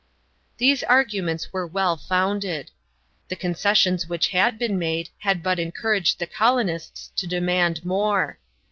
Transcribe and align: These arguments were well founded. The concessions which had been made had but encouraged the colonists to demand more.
These 0.57 0.81
arguments 0.81 1.53
were 1.53 1.67
well 1.67 1.95
founded. 1.95 2.71
The 3.27 3.35
concessions 3.35 4.09
which 4.09 4.29
had 4.29 4.57
been 4.57 4.79
made 4.79 5.09
had 5.19 5.43
but 5.43 5.59
encouraged 5.59 6.17
the 6.17 6.25
colonists 6.25 7.11
to 7.17 7.27
demand 7.27 7.85
more. 7.85 8.39